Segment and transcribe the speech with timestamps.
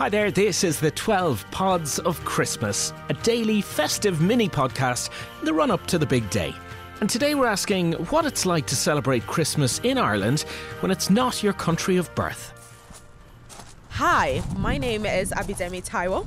[0.00, 5.10] Hi there, this is the 12 Pods of Christmas, a daily festive mini podcast
[5.40, 6.54] in the run up to the big day.
[7.02, 10.46] And today we're asking what it's like to celebrate Christmas in Ireland
[10.80, 12.54] when it's not your country of birth.
[13.90, 16.26] Hi, my name is Abidemi Taiwo.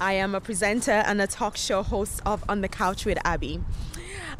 [0.00, 3.60] I am a presenter and a talk show host of On the Couch with Abby.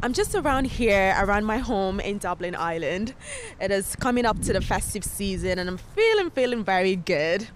[0.03, 3.13] I'm just around here, around my home in Dublin, Ireland.
[3.61, 7.47] It is coming up to the festive season and I'm feeling, feeling very good.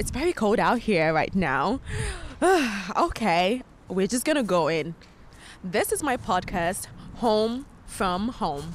[0.00, 1.78] It's very cold out here right now.
[2.96, 4.94] okay, we're just gonna go in.
[5.62, 6.86] This is my podcast,
[7.16, 8.72] Home from Home.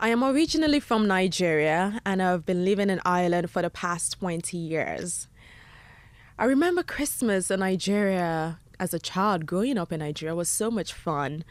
[0.00, 4.56] I am originally from Nigeria and I've been living in Ireland for the past 20
[4.56, 5.28] years.
[6.40, 10.92] I remember Christmas in Nigeria as a child growing up in Nigeria was so much
[10.92, 11.44] fun.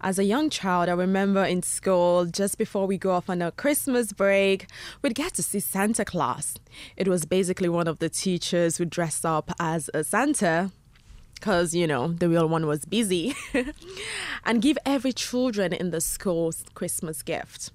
[0.00, 3.50] As a young child, I remember in school, just before we go off on a
[3.52, 4.66] Christmas break,
[5.02, 6.54] we'd get to see Santa Claus.
[6.96, 10.70] It was basically one of the teachers who dressed up as a Santa
[11.34, 13.34] because you know the real one was busy
[14.44, 17.70] and give every children in the school christmas gift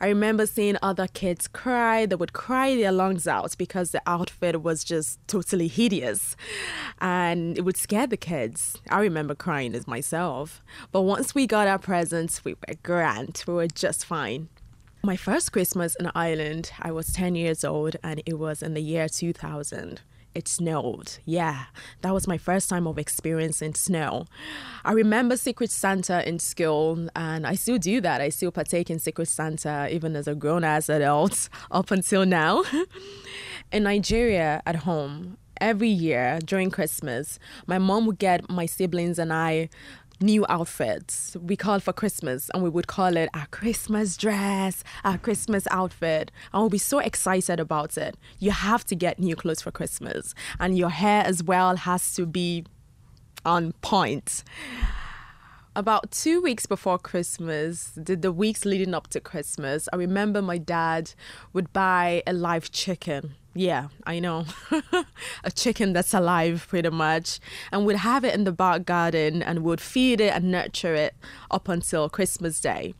[0.00, 2.06] I remember seeing other kids cry.
[2.06, 6.36] They would cry their lungs out because the outfit was just totally hideous.
[7.00, 8.76] And it would scare the kids.
[8.90, 10.62] I remember crying as myself.
[10.92, 13.44] But once we got our presents, we were grand.
[13.46, 14.48] We were just fine.
[15.02, 18.80] My first Christmas in Ireland, I was 10 years old and it was in the
[18.80, 20.00] year 2000
[20.34, 21.18] it snowed.
[21.24, 21.64] Yeah,
[22.02, 24.26] that was my first time of experiencing snow.
[24.84, 28.20] I remember Secret Santa in school, and I still do that.
[28.20, 32.64] I still partake in Secret Santa even as a grown ass adult up until now.
[33.72, 39.32] in Nigeria at home, every year during Christmas, my mom would get my siblings and
[39.32, 39.68] I
[40.20, 41.36] new outfits.
[41.40, 46.30] We called for Christmas and we would call it our Christmas dress, our Christmas outfit.
[46.52, 48.16] And we'll be so excited about it.
[48.38, 50.34] You have to get new clothes for Christmas.
[50.60, 52.64] And your hair as well has to be
[53.44, 54.44] on point.
[55.76, 60.56] About two weeks before Christmas, the, the weeks leading up to Christmas, I remember my
[60.56, 61.12] dad
[61.52, 64.46] would buy a live chicken yeah, I know.
[65.44, 67.38] a chicken that's alive, pretty much.
[67.70, 71.14] And we'd have it in the back garden and would feed it and nurture it
[71.50, 72.94] up until Christmas Day.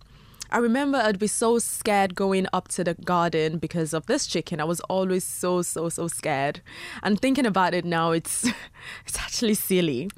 [0.50, 4.60] I remember I'd be so scared going up to the garden because of this chicken.
[4.60, 6.60] I was always so, so, so scared.
[7.02, 8.44] And thinking about it now, it's
[9.06, 10.10] it's actually silly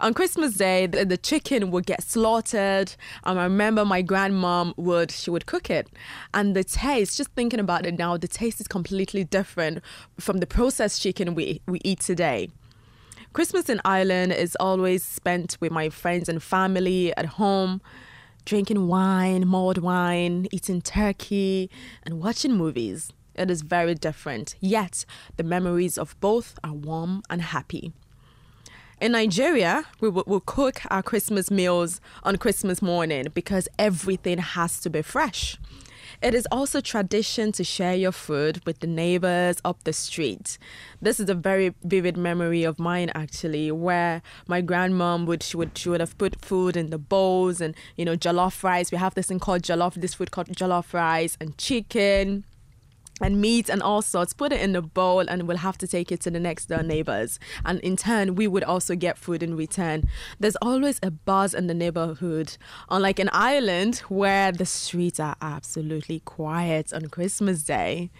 [0.00, 2.94] on Christmas Day, the, the chicken would get slaughtered.
[3.24, 5.88] Um, I remember my grandmom would she would cook it,
[6.32, 7.16] and the taste.
[7.16, 9.80] Just thinking about it now, the taste is completely different
[10.18, 12.48] from the processed chicken we we eat today.
[13.32, 17.80] Christmas in Ireland is always spent with my friends and family at home,
[18.44, 21.70] drinking wine, mulled wine, eating turkey,
[22.04, 23.12] and watching movies.
[23.34, 25.04] It is very different, yet
[25.36, 27.92] the memories of both are warm and happy.
[29.00, 34.80] In Nigeria, we will we'll cook our Christmas meals on Christmas morning because everything has
[34.80, 35.56] to be fresh.
[36.20, 40.58] It is also tradition to share your food with the neighbors up the street.
[41.00, 45.78] This is a very vivid memory of mine actually, where my grandmom would she would
[45.78, 48.90] she would have put food in the bowls and you know jollof rice.
[48.90, 52.44] We have this thing called jollof, this food called jollof rice and chicken
[53.20, 56.12] and meat and all sorts, put it in a bowl, and we'll have to take
[56.12, 57.38] it to the next door neighbors.
[57.64, 60.08] And in turn, we would also get food in return.
[60.38, 62.56] There's always a buzz in the neighborhood,
[62.88, 68.10] unlike in Ireland, where the streets are absolutely quiet on Christmas Day.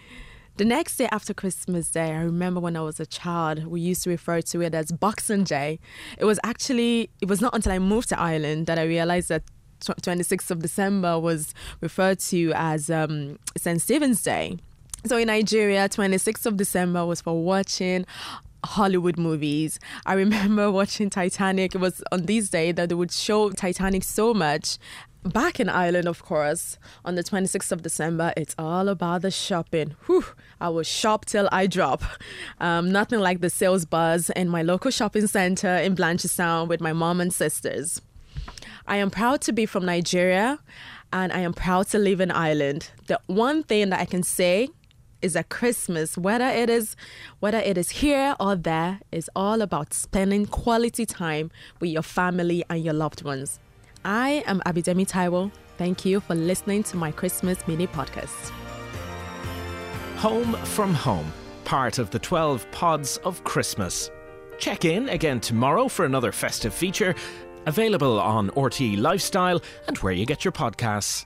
[0.57, 4.03] The next day after Christmas Day, I remember when I was a child, we used
[4.03, 5.79] to refer to it as Boxing Day.
[6.17, 9.43] It was actually, it was not until I moved to Ireland that I realized that
[9.79, 13.81] 26th of December was referred to as um, St.
[13.81, 14.57] Stephen's Day.
[15.05, 18.05] So in Nigeria, 26th of December was for watching
[18.65, 19.79] Hollywood movies.
[20.05, 21.75] I remember watching Titanic.
[21.75, 24.77] It was on this day that they would show Titanic so much.
[25.23, 29.95] Back in Ireland, of course, on the 26th of December, it's all about the shopping.
[30.05, 30.23] Whew,
[30.61, 32.03] I will shop till I drop.
[32.59, 36.93] Um, nothing like the sales buzz in my local shopping center in Blanchardstown with my
[36.93, 38.01] mom and sisters.
[38.87, 40.59] I am proud to be from Nigeria
[41.11, 42.91] and I am proud to live in Ireland.
[43.07, 44.69] The one thing that I can say
[45.21, 46.95] is a Christmas, whether it is
[47.39, 52.63] whether it is here or there, is all about spending quality time with your family
[52.69, 53.59] and your loved ones.
[54.05, 55.51] I am Abidemi Taiwo.
[55.77, 58.49] Thank you for listening to my Christmas mini podcast.
[60.17, 61.31] Home from Home,
[61.63, 64.11] part of the 12 pods of Christmas.
[64.57, 67.15] Check in again tomorrow for another festive feature,
[67.65, 71.25] available on RTE Lifestyle and where you get your podcasts.